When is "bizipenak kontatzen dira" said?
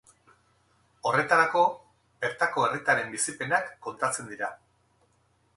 3.17-4.55